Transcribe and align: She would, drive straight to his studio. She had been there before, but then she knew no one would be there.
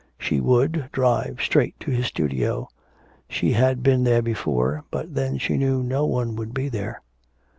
She 0.17 0.39
would, 0.41 0.89
drive 0.91 1.39
straight 1.43 1.79
to 1.81 1.91
his 1.91 2.07
studio. 2.07 2.69
She 3.29 3.51
had 3.51 3.83
been 3.83 4.03
there 4.03 4.23
before, 4.23 4.83
but 4.89 5.13
then 5.13 5.37
she 5.37 5.57
knew 5.59 5.83
no 5.83 6.07
one 6.07 6.35
would 6.37 6.55
be 6.55 6.69
there. 6.69 7.03